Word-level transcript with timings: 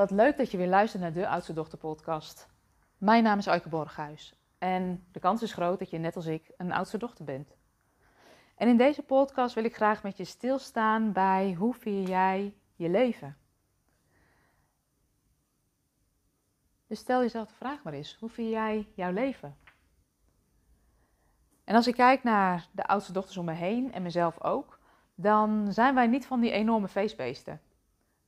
Wat 0.00 0.10
leuk 0.10 0.36
dat 0.36 0.50
je 0.50 0.56
weer 0.56 0.68
luistert 0.68 1.02
naar 1.02 1.12
de 1.12 1.28
Oudste 1.28 1.52
Dochter 1.52 1.78
podcast. 1.78 2.48
Mijn 2.98 3.22
naam 3.22 3.38
is 3.38 3.48
Aike 3.48 3.68
Borghuis 3.68 4.34
en 4.58 5.04
de 5.12 5.20
kans 5.20 5.42
is 5.42 5.52
groot 5.52 5.78
dat 5.78 5.90
je 5.90 5.98
net 5.98 6.16
als 6.16 6.26
ik 6.26 6.50
een 6.56 6.72
oudste 6.72 6.98
dochter 6.98 7.24
bent. 7.24 7.56
En 8.54 8.68
in 8.68 8.76
deze 8.76 9.02
podcast 9.02 9.54
wil 9.54 9.64
ik 9.64 9.74
graag 9.74 10.02
met 10.02 10.16
je 10.16 10.24
stilstaan 10.24 11.12
bij 11.12 11.54
hoe 11.58 11.74
vier 11.74 12.08
jij 12.08 12.54
je 12.74 12.88
leven? 12.88 13.36
Dus 16.86 16.98
stel 16.98 17.20
jezelf 17.20 17.48
de 17.48 17.54
vraag 17.54 17.82
maar 17.82 17.92
eens, 17.92 18.16
hoe 18.20 18.30
vier 18.30 18.50
jij 18.50 18.88
jouw 18.94 19.12
leven? 19.12 19.56
En 21.64 21.74
als 21.74 21.86
ik 21.86 21.94
kijk 21.94 22.22
naar 22.22 22.68
de 22.72 22.86
oudste 22.86 23.12
dochters 23.12 23.36
om 23.36 23.44
me 23.44 23.52
heen 23.52 23.92
en 23.92 24.02
mezelf 24.02 24.42
ook, 24.42 24.78
dan 25.14 25.72
zijn 25.72 25.94
wij 25.94 26.06
niet 26.06 26.26
van 26.26 26.40
die 26.40 26.50
enorme 26.50 26.88
feestbeesten. 26.88 27.60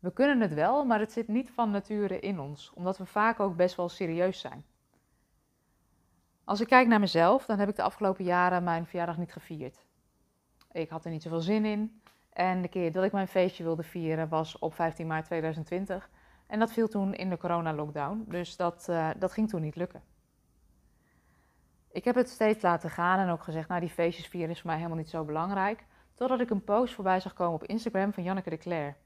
We 0.03 0.13
kunnen 0.13 0.41
het 0.41 0.55
wel, 0.55 0.85
maar 0.85 1.01
het 1.01 1.13
zit 1.13 1.29
niet 1.29 1.51
van 1.51 1.71
nature 1.71 2.19
in 2.19 2.41
ons, 2.41 2.73
omdat 2.75 2.99
we 2.99 3.07
vaak 3.07 3.41
ook 3.41 3.57
best 3.57 3.77
wel 3.77 3.89
serieus 3.89 4.41
zijn. 4.41 4.65
Als 6.45 6.61
ik 6.61 6.67
kijk 6.67 6.89
naar 6.89 7.01
mezelf, 7.01 7.47
dan 7.47 7.59
heb 7.59 7.69
ik 7.69 7.77
de 7.77 7.83
afgelopen 7.83 8.25
jaren 8.25 8.65
mijn 8.65 8.87
verjaardag 8.87 9.19
niet 9.19 9.33
gevierd. 9.33 9.87
Ik 10.73 10.91
had 10.91 11.05
er 11.05 11.11
niet 11.11 11.23
zoveel 11.23 11.41
zin 11.41 11.65
in. 11.65 12.03
En 12.33 12.63
de 12.63 12.69
keer 12.69 12.93
dat 12.93 13.05
ik 13.05 13.13
mijn 13.13 13.29
feestje 13.29 13.65
wilde 13.65 13.83
vieren 13.83 14.29
was 14.29 14.59
op 14.59 14.75
15 14.75 15.07
maart 15.07 15.25
2020. 15.25 16.11
En 16.47 16.59
dat 16.59 16.73
viel 16.73 16.89
toen 16.89 17.15
in 17.15 17.31
de 17.31 17.39
corona-lockdown, 17.39 18.25
dus 18.29 18.57
dat, 18.57 18.87
uh, 18.91 19.11
dat 19.19 19.33
ging 19.33 19.49
toen 19.49 19.61
niet 19.61 19.77
lukken. 19.77 20.03
Ik 21.91 22.05
heb 22.05 22.15
het 22.15 22.29
steeds 22.29 22.63
laten 22.63 22.91
gaan 22.91 23.19
en 23.19 23.31
ook 23.31 23.43
gezegd, 23.43 23.69
nou 23.69 23.81
die 23.81 23.91
feestjes 23.91 24.27
vieren 24.27 24.51
is 24.51 24.61
voor 24.61 24.67
mij 24.67 24.77
helemaal 24.77 24.99
niet 24.99 25.11
zo 25.11 25.25
belangrijk. 25.25 25.85
Totdat 26.15 26.41
ik 26.41 26.51
een 26.51 26.65
post 26.65 26.95
voorbij 26.95 27.21
zag 27.21 27.33
komen 27.33 27.55
op 27.55 27.65
Instagram 27.65 28.13
van 28.13 28.23
Janneke 28.23 28.51
de 28.51 28.59
Cler. 28.59 28.97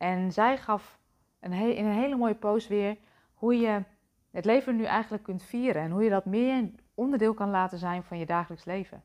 En 0.00 0.32
zij 0.32 0.58
gaf 0.58 0.98
een 1.40 1.52
in 1.52 1.84
een 1.84 1.92
hele 1.92 2.16
mooie 2.16 2.34
post 2.34 2.68
weer 2.68 2.96
hoe 3.34 3.56
je 3.56 3.82
het 4.30 4.44
leven 4.44 4.76
nu 4.76 4.84
eigenlijk 4.84 5.22
kunt 5.22 5.42
vieren 5.42 5.82
en 5.82 5.90
hoe 5.90 6.02
je 6.02 6.10
dat 6.10 6.24
meer 6.24 6.70
onderdeel 6.94 7.34
kan 7.34 7.50
laten 7.50 7.78
zijn 7.78 8.02
van 8.02 8.18
je 8.18 8.26
dagelijks 8.26 8.64
leven. 8.64 9.04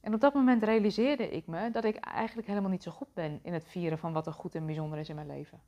En 0.00 0.14
op 0.14 0.20
dat 0.20 0.34
moment 0.34 0.62
realiseerde 0.62 1.30
ik 1.30 1.46
me 1.46 1.70
dat 1.70 1.84
ik 1.84 1.96
eigenlijk 1.96 2.48
helemaal 2.48 2.70
niet 2.70 2.82
zo 2.82 2.90
goed 2.90 3.14
ben 3.14 3.40
in 3.42 3.52
het 3.52 3.64
vieren 3.64 3.98
van 3.98 4.12
wat 4.12 4.26
er 4.26 4.32
goed 4.32 4.54
en 4.54 4.66
bijzonder 4.66 4.98
is 4.98 5.08
in 5.08 5.14
mijn 5.14 5.26
leven. 5.26 5.60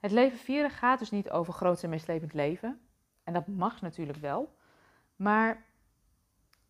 Het 0.00 0.10
leven 0.10 0.38
vieren 0.38 0.70
gaat 0.70 0.98
dus 0.98 1.10
niet 1.10 1.30
over 1.30 1.52
groot 1.52 1.82
en 1.82 1.90
meeslepend 1.90 2.32
leven. 2.32 2.80
En 3.24 3.32
dat 3.32 3.46
mag 3.46 3.80
natuurlijk 3.80 4.18
wel. 4.18 4.56
Maar 5.16 5.64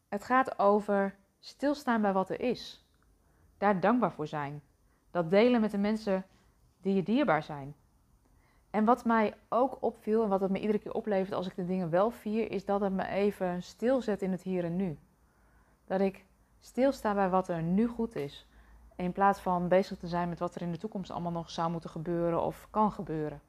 het 0.09 0.25
gaat 0.25 0.59
over 0.59 1.17
stilstaan 1.39 2.03
bij 2.03 2.13
wat 2.13 2.31
er 2.31 2.41
is. 2.41 2.87
Daar 3.59 3.81
dankbaar 3.81 4.13
voor 4.13 4.27
zijn. 4.27 4.63
Dat 5.17 5.31
delen 5.31 5.61
met 5.61 5.71
de 5.71 5.79
mensen 5.79 6.25
die 6.81 6.95
je 6.95 7.03
dierbaar 7.03 7.43
zijn. 7.43 7.75
En 8.71 8.85
wat 8.85 9.05
mij 9.05 9.35
ook 9.49 9.77
opviel 9.81 10.23
en 10.23 10.29
wat 10.29 10.41
het 10.41 10.51
me 10.51 10.61
iedere 10.61 10.79
keer 10.79 10.93
oplevert 10.93 11.33
als 11.33 11.47
ik 11.47 11.55
de 11.55 11.67
dingen 11.67 11.91
wel 11.91 12.11
vier, 12.11 12.51
is 12.51 12.65
dat 12.65 12.81
het 12.81 12.93
me 12.93 13.07
even 13.07 13.63
stilzet 13.63 14.23
in 14.23 14.31
het 14.31 14.43
hier 14.43 14.65
en 14.65 14.77
nu. 14.77 14.99
Dat 15.85 16.01
ik 16.01 16.25
stilsta 16.61 17.15
bij 17.15 17.29
wat 17.29 17.49
er 17.49 17.63
nu 17.63 17.87
goed 17.87 18.17
is. 18.17 18.47
In 18.97 19.13
plaats 19.13 19.41
van 19.41 19.69
bezig 19.69 19.99
te 19.99 20.07
zijn 20.07 20.29
met 20.29 20.39
wat 20.39 20.55
er 20.55 20.63
in 20.63 20.73
de 20.73 20.79
toekomst 20.79 21.11
allemaal 21.11 21.33
nog 21.33 21.51
zou 21.51 21.71
moeten 21.71 21.91
gebeuren 21.91 22.43
of 22.43 22.69
kan 22.71 22.93
gebeuren. 22.93 23.41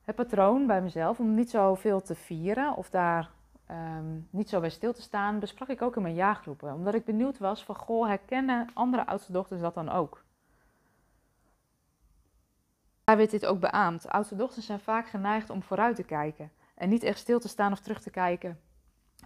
Het 0.00 0.14
patroon 0.16 0.66
bij 0.66 0.82
mezelf 0.82 1.18
om 1.18 1.34
niet 1.34 1.50
zoveel 1.50 2.00
te 2.00 2.14
vieren 2.14 2.76
of 2.76 2.90
daar 2.90 3.30
Ehm, 3.70 4.18
niet 4.30 4.48
zo 4.48 4.60
bij 4.60 4.70
stil 4.70 4.92
te 4.92 5.02
staan, 5.02 5.38
besprak 5.38 5.68
ik 5.68 5.82
ook 5.82 5.96
in 5.96 6.02
mijn 6.02 6.14
jaargroepen. 6.14 6.74
Omdat 6.74 6.94
ik 6.94 7.04
benieuwd 7.04 7.38
was 7.38 7.64
van, 7.64 7.74
goh, 7.74 8.06
herkennen 8.06 8.68
andere 8.74 9.06
oudste 9.06 9.32
dochters 9.32 9.60
dat 9.60 9.74
dan 9.74 9.88
ook? 9.88 10.24
Daar 13.04 13.16
werd 13.16 13.30
dit 13.30 13.46
ook 13.46 13.60
beaamd. 13.60 14.08
Oudste 14.08 14.36
dochters 14.36 14.66
zijn 14.66 14.80
vaak 14.80 15.08
geneigd 15.08 15.50
om 15.50 15.62
vooruit 15.62 15.96
te 15.96 16.02
kijken. 16.02 16.52
En 16.74 16.88
niet 16.88 17.02
echt 17.02 17.18
stil 17.18 17.40
te 17.40 17.48
staan 17.48 17.72
of 17.72 17.80
terug 17.80 18.00
te 18.00 18.10
kijken. 18.10 18.60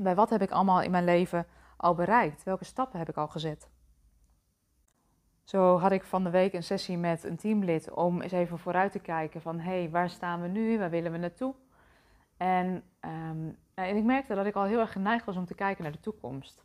Bij 0.00 0.14
wat 0.14 0.30
heb 0.30 0.42
ik 0.42 0.50
allemaal 0.50 0.82
in 0.82 0.90
mijn 0.90 1.04
leven 1.04 1.46
al 1.76 1.94
bereikt? 1.94 2.42
Welke 2.42 2.64
stappen 2.64 2.98
heb 2.98 3.08
ik 3.08 3.16
al 3.16 3.28
gezet? 3.28 3.68
Zo 5.44 5.78
had 5.78 5.92
ik 5.92 6.04
van 6.04 6.24
de 6.24 6.30
week 6.30 6.52
een 6.52 6.62
sessie 6.62 6.98
met 6.98 7.24
een 7.24 7.36
teamlid 7.36 7.90
om 7.90 8.20
eens 8.20 8.32
even 8.32 8.58
vooruit 8.58 8.92
te 8.92 8.98
kijken 8.98 9.40
van 9.40 9.58
hé, 9.58 9.80
hey, 9.80 9.90
waar 9.90 10.10
staan 10.10 10.40
we 10.40 10.48
nu? 10.48 10.78
Waar 10.78 10.90
willen 10.90 11.12
we 11.12 11.18
naartoe? 11.18 11.54
En 12.36 12.82
ehm, 13.00 13.42
nou, 13.74 13.88
en 13.88 13.96
ik 13.96 14.04
merkte 14.04 14.34
dat 14.34 14.46
ik 14.46 14.54
al 14.54 14.64
heel 14.64 14.80
erg 14.80 14.92
geneigd 14.92 15.24
was 15.24 15.36
om 15.36 15.46
te 15.46 15.54
kijken 15.54 15.82
naar 15.82 15.92
de 15.92 16.00
toekomst. 16.00 16.64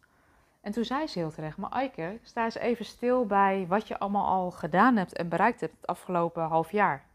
En 0.61 0.71
toen 0.71 0.85
zei 0.85 1.07
ze 1.07 1.19
heel 1.19 1.31
terecht, 1.31 1.57
maar 1.57 1.71
Eike, 1.71 2.19
sta 2.21 2.43
eens 2.43 2.57
even 2.57 2.85
stil 2.85 3.25
bij 3.25 3.65
wat 3.67 3.87
je 3.87 3.99
allemaal 3.99 4.27
al 4.27 4.51
gedaan 4.51 4.95
hebt 4.95 5.13
en 5.13 5.29
bereikt 5.29 5.59
hebt 5.59 5.75
het 5.75 5.87
afgelopen 5.87 6.43
half 6.43 6.71
jaar. 6.71 7.07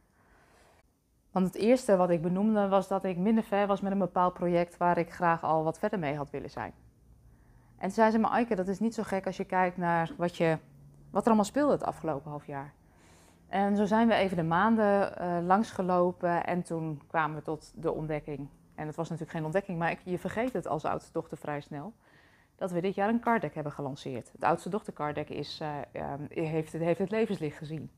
Want 1.30 1.46
het 1.46 1.54
eerste 1.54 1.96
wat 1.96 2.10
ik 2.10 2.22
benoemde 2.22 2.68
was 2.68 2.88
dat 2.88 3.04
ik 3.04 3.16
minder 3.16 3.44
ver 3.44 3.66
was 3.66 3.80
met 3.80 3.92
een 3.92 3.98
bepaald 3.98 4.34
project 4.34 4.76
waar 4.76 4.98
ik 4.98 5.12
graag 5.12 5.42
al 5.42 5.64
wat 5.64 5.78
verder 5.78 5.98
mee 5.98 6.16
had 6.16 6.30
willen 6.30 6.50
zijn. 6.50 6.72
En 7.76 7.80
toen 7.80 7.90
zei 7.90 8.10
ze, 8.10 8.18
maar 8.18 8.30
Eike, 8.30 8.54
dat 8.54 8.68
is 8.68 8.80
niet 8.80 8.94
zo 8.94 9.02
gek 9.02 9.26
als 9.26 9.36
je 9.36 9.44
kijkt 9.44 9.76
naar 9.76 10.10
wat, 10.16 10.36
je, 10.36 10.58
wat 11.10 11.22
er 11.22 11.26
allemaal 11.26 11.44
speelde 11.44 11.72
het 11.72 11.84
afgelopen 11.84 12.30
half 12.30 12.46
jaar. 12.46 12.72
En 13.54 13.76
zo 13.76 13.84
zijn 13.84 14.08
we 14.08 14.14
even 14.14 14.36
de 14.36 14.42
maanden 14.42 15.14
uh, 15.20 15.46
langsgelopen 15.46 16.46
en 16.46 16.62
toen 16.62 17.02
kwamen 17.06 17.36
we 17.36 17.42
tot 17.42 17.72
de 17.76 17.92
ontdekking 17.92 18.48
en 18.74 18.86
het 18.86 18.96
was 18.96 19.08
natuurlijk 19.08 19.36
geen 19.36 19.44
ontdekking, 19.44 19.78
maar 19.78 19.98
je 20.04 20.18
vergeet 20.18 20.52
het 20.52 20.66
als 20.66 20.84
oudste 20.84 21.12
dochter 21.12 21.36
vrij 21.36 21.60
snel, 21.60 21.92
dat 22.56 22.70
we 22.70 22.80
dit 22.80 22.94
jaar 22.94 23.08
een 23.08 23.20
carddeck 23.20 23.54
hebben 23.54 23.72
gelanceerd. 23.72 24.32
Het 24.32 24.44
oudste 24.44 24.68
dochter 24.68 24.92
carddeck 24.92 25.28
is, 25.28 25.60
uh, 25.62 25.68
heeft, 26.28 26.72
heeft, 26.72 26.98
het 26.98 27.10
levenslicht 27.10 27.58
gezien. 27.58 27.90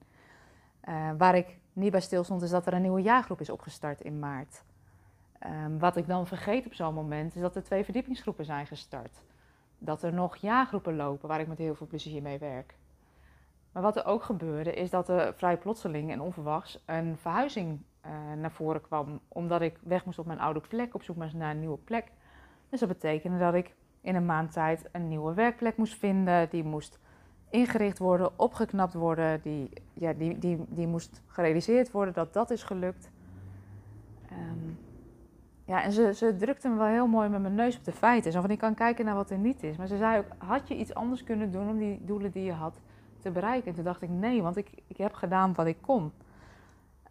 Uh, 0.89 1.11
waar 1.19 1.37
ik 1.37 1.59
niet 1.73 1.91
bij 1.91 2.01
stil 2.01 2.25
stond, 2.25 2.43
is 2.43 2.51
dat 2.51 2.67
er 2.67 2.73
een 2.73 2.83
nieuwe 2.83 3.03
jaargroep 3.03 3.41
is 3.41 3.51
opgestart 3.51 4.01
in 4.01 4.19
maart. 4.19 4.63
Um, 5.65 5.79
wat 5.79 5.97
ik 5.97 6.07
dan 6.07 6.27
vergeet 6.27 6.67
op 6.67 6.75
zo'n 6.75 6.95
moment, 6.95 7.35
is 7.35 7.41
dat 7.41 7.57
er 7.57 7.63
twee 7.63 7.85
verdiepingsgroepen 7.85 8.45
zijn 8.45 8.67
gestart. 8.67 9.23
Dat 9.79 10.03
er 10.03 10.13
nog 10.13 10.37
jaargroepen 10.37 10.97
lopen 10.97 11.29
waar 11.29 11.41
ik 11.41 11.49
met 11.49 11.59
heel 11.59 11.75
veel 11.75 11.87
plezier 11.87 12.23
mee 12.23 12.39
werk. 12.39 12.75
Maar 13.77 13.85
wat 13.85 13.97
er 13.97 14.07
ook 14.07 14.23
gebeurde, 14.23 14.75
is 14.75 14.91
dat 14.91 15.09
er 15.09 15.35
vrij 15.35 15.57
plotseling 15.57 16.11
en 16.11 16.21
onverwachts 16.21 16.83
een 16.87 17.17
verhuizing 17.17 17.81
uh, 18.07 18.11
naar 18.41 18.51
voren 18.51 18.81
kwam. 18.81 19.21
Omdat 19.29 19.61
ik 19.61 19.79
weg 19.83 20.05
moest 20.05 20.19
op 20.19 20.27
mijn 20.27 20.41
oude 20.41 20.61
plek, 20.61 20.95
op 20.95 21.03
zoek 21.03 21.17
naar 21.17 21.51
een 21.51 21.61
nieuwe 21.61 21.79
plek. 21.79 22.13
Dus 22.69 22.81
dat 22.81 22.89
betekende 22.89 23.39
dat 23.39 23.55
ik 23.55 23.75
in 24.01 24.15
een 24.15 24.27
maand 24.27 24.53
tijd 24.53 24.89
een 24.93 25.09
nieuwe 25.09 25.35
werkplek 25.35 25.77
moest 25.77 25.95
vinden. 25.95 26.51
Die 26.51 26.65
moest 26.65 26.99
ingericht 27.51 27.99
worden, 27.99 28.39
opgeknapt 28.39 28.95
worden. 28.95 29.41
Die, 29.43 29.71
ja, 29.93 30.13
die, 30.13 30.39
die, 30.39 30.65
die 30.69 30.87
moest 30.87 31.23
gerealiseerd 31.27 31.91
worden 31.91 32.15
dat 32.15 32.33
dat 32.33 32.51
is 32.51 32.63
gelukt. 32.63 33.11
Um, 34.33 34.79
ja, 35.65 35.83
en 35.83 35.93
ze, 35.93 36.15
ze 36.15 36.37
drukte 36.37 36.69
me 36.69 36.77
wel 36.77 36.87
heel 36.87 37.07
mooi 37.07 37.29
met 37.29 37.41
mijn 37.41 37.55
neus 37.55 37.77
op 37.77 37.85
de 37.85 37.93
feiten. 37.93 38.33
Zo 38.33 38.41
van, 38.41 38.51
ik 38.51 38.59
kan 38.59 38.75
kijken 38.75 39.05
naar 39.05 39.15
wat 39.15 39.31
er 39.31 39.39
niet 39.39 39.63
is. 39.63 39.77
Maar 39.77 39.87
ze 39.87 39.97
zei 39.97 40.19
ook, 40.19 40.27
had 40.39 40.69
je 40.69 40.77
iets 40.77 40.95
anders 40.95 41.25
kunnen 41.25 41.51
doen 41.51 41.69
om 41.69 41.79
die 41.79 42.05
doelen 42.05 42.31
die 42.31 42.45
je 42.45 42.53
had 42.53 42.81
te 43.27 43.41
bereiken? 43.41 43.69
En 43.69 43.75
toen 43.75 43.85
dacht 43.85 44.03
ik, 44.03 44.09
nee, 44.09 44.43
want 44.43 44.57
ik, 44.57 44.71
ik 44.87 44.97
heb 44.97 45.15
gedaan 45.15 45.55
wat 45.55 45.67
ik 45.67 45.77
kon. 45.81 46.13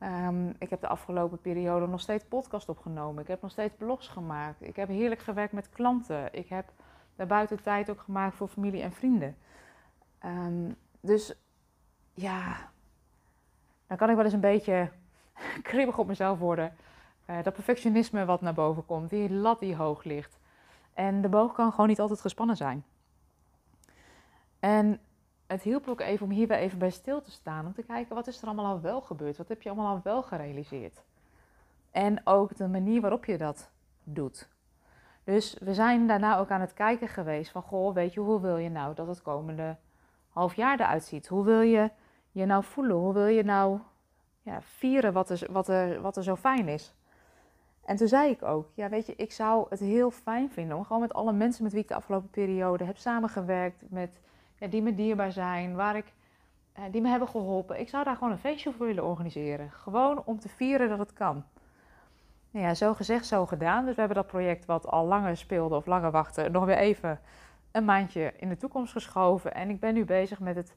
Um, 0.04 0.56
ik 0.60 0.70
heb 0.70 0.82
de 0.82 0.88
afgelopen 0.88 1.42
periode 1.42 1.88
nog 1.88 2.02
steeds 2.02 2.24
podcast 2.24 2.70
opgenomen. 2.70 3.22
Ik 3.22 3.28
heb 3.28 3.42
nog 3.42 3.52
steeds 3.52 3.74
blogs 3.78 4.08
gemaakt. 4.08 4.62
Ik 4.62 4.76
heb 4.76 4.88
heerlijk 4.88 5.22
gewerkt 5.22 5.54
met 5.54 5.70
klanten. 5.70 6.34
Ik 6.34 6.50
heb 6.50 6.72
daarbuiten 7.16 7.62
tijd 7.62 7.90
ook 7.90 8.00
gemaakt 8.00 8.36
voor 8.36 8.48
familie 8.48 8.82
en 8.82 8.92
vrienden. 8.92 9.36
Um, 10.26 10.76
dus 11.00 11.34
ja, 12.14 12.70
dan 13.88 13.98
kan 13.98 14.10
ik 14.10 14.16
wel 14.16 14.26
eens 14.26 14.34
een 14.34 14.40
beetje 14.40 14.90
kribbig 15.72 15.98
op 15.98 16.08
mezelf 16.08 16.40
worden. 16.40 16.76
Uh, 17.30 17.44
dat 17.44 17.54
perfectionisme 17.54 18.26
wat 18.26 18.42
naar 18.42 18.54
boven 18.54 18.86
komt, 18.86 19.10
die 19.10 19.32
lat 19.32 19.60
die 19.60 19.76
hoog 19.76 20.04
ligt. 20.04 20.40
En 20.94 21.22
de 21.22 21.30
boog 21.30 21.54
kan 21.54 21.72
gewoon 21.72 21.88
niet 21.88 22.00
altijd 22.00 22.22
gespannen 22.22 22.58
zijn. 22.58 22.84
En 24.60 25.00
het 25.48 25.62
hielp 25.62 25.88
ook 25.88 26.02
even 26.02 26.26
om 26.26 26.32
hierbij 26.32 26.60
even 26.60 26.80
bij 26.80 26.90
stil 26.90 27.22
te 27.22 27.32
staan. 27.32 27.66
Om 27.66 27.74
te 27.74 27.84
kijken 27.84 28.16
wat 28.16 28.28
is 28.28 28.42
er 28.42 28.48
allemaal 28.48 28.66
al 28.66 28.82
wel 28.82 29.02
gebeurd. 29.02 29.38
Wat 29.38 29.48
heb 29.48 29.62
je 29.62 29.70
allemaal 29.70 29.96
al 29.96 30.02
wel 30.04 30.24
gerealiseerd. 30.24 31.04
En 31.92 32.22
ook 32.24 32.56
de 32.56 32.68
manier 32.68 33.02
waarop 33.02 33.26
je 33.26 33.38
dat 33.38 33.72
doet. 34.04 34.50
Dus 35.24 35.58
we 35.60 35.74
zijn 35.74 36.08
daarna 36.08 36.38
ook 36.38 36.50
aan 36.50 36.62
het 36.62 36.74
kijken 36.74 37.08
geweest 37.08 37.52
van... 37.52 37.62
Goh, 37.62 37.94
weet 37.94 38.14
je, 38.14 38.20
hoe 38.20 38.42
wil 38.42 38.58
je 38.58 38.70
nou 38.70 38.96
dat 38.96 39.08
het 39.08 39.22
komende 39.22 39.78
half 40.30 40.56
jaar 40.56 40.80
eruit 40.80 41.04
ziet? 41.04 41.28
Hoe 41.28 41.44
wil 41.44 41.62
je 41.62 41.90
je 42.32 42.46
nou 42.46 42.64
voelen? 42.64 42.96
Hoe 42.96 43.14
wil 43.14 43.26
je 43.26 43.44
nou 43.44 43.80
ja, 44.42 44.62
vieren 44.62 45.14
wat 45.14 45.30
er, 45.30 45.48
wat, 45.50 45.68
er, 45.68 46.02
wat 46.02 46.18
er 46.18 46.24
zo 46.24 46.36
fijn 46.36 46.68
is? 46.68 46.94
En 47.86 47.96
toen 47.96 48.08
zei 48.08 48.30
ik 48.30 48.44
ook, 48.44 48.70
ja 48.74 48.90
weet 48.90 49.06
je, 49.06 49.16
ik 49.16 49.32
zou 49.32 49.66
het 49.70 49.80
heel 49.80 50.12
fijn 50.12 50.52
vinden... 50.52 50.78
om 50.78 50.86
gewoon 50.86 51.02
met 51.02 51.14
alle 51.14 51.34
mensen 51.34 51.64
met 51.64 51.72
wie 51.72 51.82
ik 51.82 51.88
de 51.88 51.96
afgelopen 51.96 52.30
periode 52.30 52.84
heb 52.84 52.98
samengewerkt... 52.98 53.84
met 53.90 54.20
ja, 54.60 54.68
die 54.68 54.82
me 54.82 54.96
dierbaar 54.96 55.32
zijn, 55.32 55.76
waar 55.76 55.96
ik, 55.96 56.14
eh, 56.74 56.84
die 56.92 57.02
me 57.02 57.10
hebben 57.10 57.28
geholpen. 57.28 57.80
Ik 57.80 57.90
zou 57.90 58.04
daar 58.04 58.16
gewoon 58.16 58.32
een 58.32 58.38
feestje 58.38 58.72
voor 58.72 58.86
willen 58.86 59.06
organiseren. 59.06 59.72
Gewoon 59.72 60.24
om 60.26 60.40
te 60.40 60.50
vieren 60.50 60.90
dat 60.90 61.00
het 61.00 61.14
kan. 61.14 61.44
Nou 62.52 62.66
ja, 62.66 62.74
zo 62.74 62.94
gezegd, 62.94 63.26
zo 63.26 63.46
gedaan. 63.46 63.86
Dus 63.86 63.94
we 63.94 64.00
hebben 64.00 64.18
dat 64.18 64.28
project 64.28 64.66
wat 64.66 64.88
al 64.88 65.06
langer 65.06 65.38
speelde 65.38 65.76
of 65.76 65.86
langer 65.86 66.12
wachtte, 66.12 66.50
nog 66.50 66.66
weer 66.66 66.78
even 66.78 67.20
een 67.72 67.86
maandje 67.86 68.34
in 68.38 68.50
de 68.50 68.58
toekomst 68.58 68.92
geschoven. 68.92 69.54
En 69.54 69.70
ik 69.70 69.80
ben 69.80 69.94
nu 69.94 70.06
bezig 70.06 70.40
met 70.40 70.56
het 70.56 70.76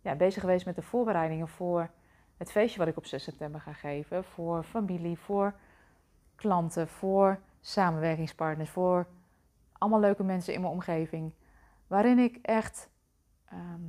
ja, 0.00 0.14
bezig 0.14 0.40
geweest 0.40 0.66
met 0.66 0.74
de 0.74 0.82
voorbereidingen 0.82 1.48
voor 1.48 1.90
het 2.36 2.50
feestje 2.50 2.78
wat 2.78 2.88
ik 2.88 2.96
op 2.96 3.06
6 3.06 3.22
september 3.22 3.60
ga 3.60 3.72
geven. 3.72 4.24
Voor 4.24 4.62
familie, 4.62 5.18
voor 5.18 5.54
klanten, 6.34 6.88
voor 6.88 7.40
samenwerkingspartners, 7.60 8.70
voor 8.70 9.06
allemaal 9.72 10.00
leuke 10.00 10.24
mensen 10.24 10.54
in 10.54 10.60
mijn 10.60 10.72
omgeving. 10.72 11.32
Waarin 11.86 12.18
ik 12.18 12.38
echt 12.42 12.90
ehm, 13.50 13.82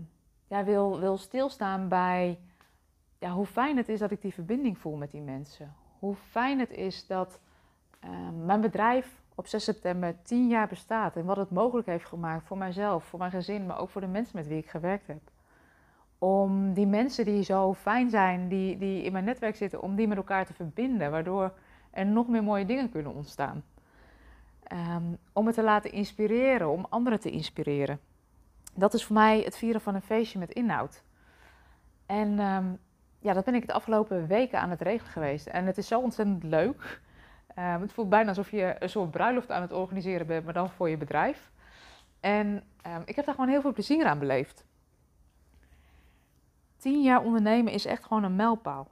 ja, 0.47 0.63
wil, 0.63 0.99
wil 0.99 1.17
stilstaan 1.17 1.87
bij 1.87 2.39
ja, 3.19 3.31
hoe 3.31 3.45
fijn 3.45 3.77
het 3.77 3.89
is 3.89 3.99
dat 3.99 4.11
ik 4.11 4.21
die 4.21 4.33
verbinding 4.33 4.77
voel 4.77 4.95
met 4.95 5.11
die 5.11 5.21
mensen. 5.21 5.73
Hoe 5.99 6.15
fijn 6.15 6.59
het 6.59 6.71
is 6.71 7.07
dat 7.07 7.39
ehm, 7.99 8.45
mijn 8.45 8.61
bedrijf 8.61 9.21
op 9.35 9.47
6 9.47 9.63
september 9.63 10.15
10 10.23 10.47
jaar 10.47 10.67
bestaat. 10.67 11.15
En 11.15 11.25
wat 11.25 11.37
het 11.37 11.51
mogelijk 11.51 11.87
heeft 11.87 12.05
gemaakt 12.05 12.47
voor 12.47 12.57
mijzelf, 12.57 13.03
voor 13.03 13.19
mijn 13.19 13.31
gezin, 13.31 13.65
maar 13.65 13.79
ook 13.79 13.89
voor 13.89 14.01
de 14.01 14.07
mensen 14.07 14.37
met 14.37 14.47
wie 14.47 14.57
ik 14.57 14.69
gewerkt 14.69 15.07
heb. 15.07 15.21
Om 16.17 16.73
die 16.73 16.87
mensen 16.87 17.25
die 17.25 17.43
zo 17.43 17.73
fijn 17.73 18.09
zijn, 18.09 18.47
die, 18.47 18.77
die 18.77 19.03
in 19.03 19.11
mijn 19.11 19.23
netwerk 19.23 19.55
zitten, 19.55 19.81
om 19.81 19.95
die 19.95 20.07
met 20.07 20.17
elkaar 20.17 20.45
te 20.45 20.53
verbinden. 20.53 21.11
Waardoor 21.11 21.53
er 21.91 22.05
nog 22.05 22.27
meer 22.27 22.43
mooie 22.43 22.65
dingen 22.65 22.91
kunnen 22.91 23.13
ontstaan. 23.13 23.63
Ehm, 24.63 25.03
om 25.33 25.45
het 25.45 25.55
te 25.55 25.63
laten 25.63 25.91
inspireren, 25.91 26.69
om 26.69 26.85
anderen 26.89 27.19
te 27.19 27.31
inspireren. 27.31 27.99
Dat 28.79 28.93
is 28.93 29.05
voor 29.05 29.15
mij 29.15 29.41
het 29.41 29.57
vieren 29.57 29.81
van 29.81 29.95
een 29.95 30.01
feestje 30.01 30.39
met 30.39 30.51
inhoud. 30.51 31.03
En 32.05 32.39
ehm, 32.39 32.73
ja, 33.19 33.33
dat 33.33 33.45
ben 33.45 33.55
ik 33.55 33.67
de 33.67 33.73
afgelopen 33.73 34.27
weken 34.27 34.59
aan 34.59 34.69
het 34.69 34.81
regelen 34.81 35.11
geweest. 35.11 35.47
En 35.47 35.65
het 35.65 35.77
is 35.77 35.87
zo 35.87 35.99
ontzettend 35.99 36.43
leuk. 36.43 37.01
Ehm, 37.55 37.81
het 37.81 37.93
voelt 37.93 38.09
bijna 38.09 38.29
alsof 38.29 38.51
je 38.51 38.75
een 38.79 38.89
soort 38.89 39.11
bruiloft 39.11 39.51
aan 39.51 39.61
het 39.61 39.71
organiseren 39.71 40.27
bent, 40.27 40.45
maar 40.45 40.53
dan 40.53 40.69
voor 40.69 40.89
je 40.89 40.97
bedrijf. 40.97 41.51
En 42.19 42.63
ik 43.05 43.15
heb 43.15 43.25
daar 43.25 43.33
gewoon 43.33 43.49
heel 43.49 43.61
veel 43.61 43.73
plezier 43.73 44.05
aan 44.05 44.19
beleefd. 44.19 44.65
Tien 46.77 47.01
jaar 47.01 47.23
ondernemen 47.23 47.73
is 47.73 47.85
echt 47.85 48.03
gewoon 48.03 48.23
een 48.23 48.35
mijlpaal. 48.35 48.87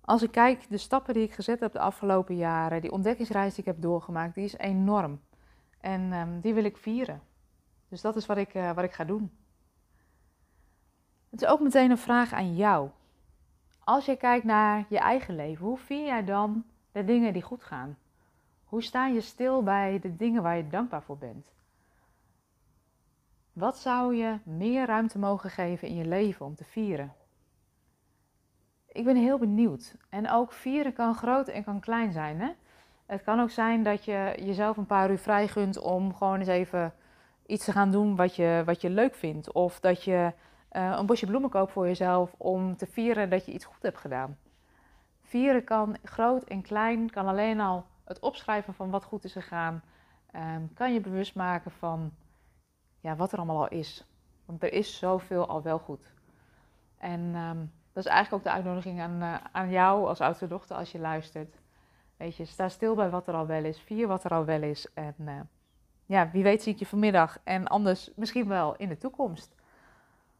Als 0.00 0.22
ik 0.22 0.30
kijk, 0.30 0.66
de 0.68 0.78
stappen 0.78 1.14
die 1.14 1.22
ik 1.22 1.32
gezet 1.32 1.60
heb 1.60 1.72
de 1.72 1.78
afgelopen 1.78 2.36
jaren, 2.36 2.80
die 2.80 2.92
ontdekkingsreis 2.92 3.54
die 3.54 3.64
ik 3.64 3.72
heb 3.72 3.82
doorgemaakt, 3.82 4.34
die 4.34 4.44
is 4.44 4.56
enorm. 4.56 5.20
En 5.80 6.40
die 6.40 6.54
wil 6.54 6.64
ik 6.64 6.76
vieren. 6.76 7.22
Dus 7.88 8.00
dat 8.00 8.16
is 8.16 8.26
wat 8.26 8.36
ik, 8.36 8.54
uh, 8.54 8.72
wat 8.72 8.84
ik 8.84 8.92
ga 8.92 9.04
doen. 9.04 9.30
Het 11.30 11.42
is 11.42 11.48
ook 11.48 11.60
meteen 11.60 11.90
een 11.90 11.98
vraag 11.98 12.32
aan 12.32 12.56
jou. 12.56 12.90
Als 13.84 14.04
je 14.04 14.16
kijkt 14.16 14.44
naar 14.44 14.84
je 14.88 14.98
eigen 14.98 15.36
leven, 15.36 15.66
hoe 15.66 15.78
vier 15.78 16.04
jij 16.04 16.24
dan 16.24 16.64
de 16.92 17.04
dingen 17.04 17.32
die 17.32 17.42
goed 17.42 17.64
gaan? 17.64 17.98
Hoe 18.64 18.82
sta 18.82 19.06
je 19.06 19.20
stil 19.20 19.62
bij 19.62 19.98
de 19.98 20.16
dingen 20.16 20.42
waar 20.42 20.56
je 20.56 20.68
dankbaar 20.68 21.02
voor 21.02 21.18
bent? 21.18 21.52
Wat 23.52 23.78
zou 23.78 24.14
je 24.14 24.38
meer 24.42 24.86
ruimte 24.86 25.18
mogen 25.18 25.50
geven 25.50 25.88
in 25.88 25.94
je 25.94 26.06
leven 26.06 26.46
om 26.46 26.54
te 26.54 26.64
vieren? 26.64 27.14
ik 28.98 29.04
ben 29.04 29.16
heel 29.16 29.38
benieuwd. 29.38 29.94
En 30.08 30.30
ook 30.30 30.52
vieren 30.52 30.92
kan 30.92 31.14
groot 31.14 31.48
en 31.48 31.64
kan 31.64 31.80
klein 31.80 32.12
zijn. 32.12 32.40
Hè? 32.40 32.50
Het 33.06 33.22
kan 33.22 33.40
ook 33.40 33.50
zijn 33.50 33.82
dat 33.82 34.04
je 34.04 34.34
jezelf 34.42 34.76
een 34.76 34.86
paar 34.86 35.10
uur 35.10 35.18
vrij 35.18 35.48
gunt 35.48 35.78
om 35.78 36.14
gewoon 36.14 36.38
eens 36.38 36.48
even 36.48 36.94
iets 37.48 37.64
te 37.64 37.72
gaan 37.72 37.90
doen 37.90 38.16
wat 38.16 38.36
je, 38.36 38.62
wat 38.64 38.80
je 38.80 38.90
leuk 38.90 39.14
vindt. 39.14 39.52
Of 39.52 39.80
dat 39.80 40.04
je 40.04 40.32
uh, 40.72 40.94
een 40.98 41.06
bosje 41.06 41.26
bloemen 41.26 41.50
koopt 41.50 41.72
voor 41.72 41.86
jezelf 41.86 42.34
om 42.36 42.76
te 42.76 42.86
vieren 42.86 43.30
dat 43.30 43.46
je 43.46 43.52
iets 43.52 43.64
goed 43.64 43.82
hebt 43.82 43.98
gedaan. 43.98 44.38
Vieren 45.22 45.64
kan 45.64 45.96
groot 46.02 46.44
en 46.44 46.62
klein, 46.62 47.10
kan 47.10 47.26
alleen 47.26 47.60
al 47.60 47.84
het 48.04 48.18
opschrijven 48.18 48.74
van 48.74 48.90
wat 48.90 49.04
goed 49.04 49.24
is 49.24 49.32
gegaan. 49.32 49.82
Um, 50.36 50.74
kan 50.74 50.92
je 50.92 51.00
bewust 51.00 51.34
maken 51.34 51.70
van 51.70 52.12
ja, 53.00 53.16
wat 53.16 53.32
er 53.32 53.38
allemaal 53.38 53.58
al 53.58 53.68
is. 53.68 54.06
Want 54.44 54.62
er 54.62 54.72
is 54.72 54.98
zoveel 54.98 55.46
al 55.46 55.62
wel 55.62 55.78
goed. 55.78 56.12
En 56.98 57.20
um, 57.20 57.72
dat 57.92 58.04
is 58.04 58.10
eigenlijk 58.10 58.32
ook 58.32 58.50
de 58.52 58.56
uitnodiging 58.56 59.00
aan, 59.00 59.22
uh, 59.22 59.34
aan 59.52 59.70
jou 59.70 60.06
als 60.06 60.20
oudste 60.20 60.46
dochter 60.46 60.76
als 60.76 60.92
je 60.92 60.98
luistert. 60.98 61.56
Weet 62.16 62.36
je, 62.36 62.44
sta 62.44 62.68
stil 62.68 62.94
bij 62.94 63.10
wat 63.10 63.28
er 63.28 63.34
al 63.34 63.46
wel 63.46 63.64
is, 63.64 63.80
vier 63.80 64.06
wat 64.06 64.24
er 64.24 64.30
al 64.30 64.44
wel 64.44 64.62
is. 64.62 64.92
En 64.94 65.14
uh, 65.18 65.40
ja, 66.08 66.30
wie 66.30 66.42
weet 66.42 66.62
zie 66.62 66.72
ik 66.72 66.78
je 66.78 66.86
vanmiddag 66.86 67.38
en 67.44 67.66
anders 67.66 68.10
misschien 68.16 68.48
wel 68.48 68.76
in 68.76 68.88
de 68.88 68.98
toekomst. 68.98 69.54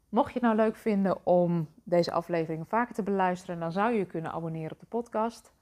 Mocht 0.09 0.27
je 0.27 0.33
het 0.33 0.43
nou 0.43 0.57
leuk 0.57 0.77
vinden 0.77 1.27
om 1.27 1.69
deze 1.85 2.13
aflevering 2.13 2.69
vaker 2.69 2.95
te 2.95 3.03
beluisteren, 3.03 3.61
dan 3.61 3.73
zou 3.73 3.93
je 3.93 3.99
je 3.99 4.07
kunnen 4.07 4.33
abonneren 4.33 4.73
op 4.73 4.81
de 4.81 4.87
podcast. 4.87 5.53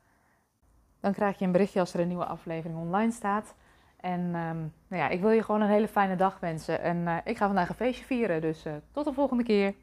Dan 1.01 1.13
krijg 1.13 1.39
je 1.39 1.45
een 1.45 1.53
berichtje 1.53 1.81
als 1.81 1.95
er 1.95 2.01
een 2.01 2.09
nieuwe 2.09 2.27
aflevering 2.27 2.79
online 2.79 3.13
staat. 3.13 3.55
En 3.97 4.21
um, 4.21 4.73
nou 4.89 5.03
ja, 5.03 5.09
ik 5.09 5.21
wil 5.21 5.31
je 5.31 5.43
gewoon 5.43 5.61
een 5.61 5.69
hele 5.69 5.89
fijne 5.89 6.17
dag 6.17 6.41
wensen. 6.41 6.81
En 6.81 6.97
uh, 6.97 7.17
ik 7.25 7.37
ga 7.37 7.47
vandaag 7.47 7.69
een 7.69 7.75
feestje 7.75 8.05
vieren, 8.05 8.41
dus 8.41 8.65
tot 8.91 9.05
de 9.05 9.13
volgende 9.13 9.43
keer. 9.43 9.75